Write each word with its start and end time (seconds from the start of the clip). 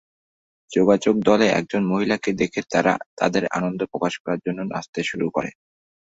যোগাযোগ 0.71 1.15
দলে 1.21 1.47
একজন 1.51 1.81
মহিলাকে 1.85 2.29
দেখে 2.33 2.61
তারা 2.71 2.93
তাদের 3.17 3.43
আনন্দ 3.57 3.81
প্রকাশ 3.85 4.13
করার 4.17 4.39
জন্য 4.45 4.59
নাচতে 4.71 5.01
শুরু 5.03 5.27
করে। 5.29 5.49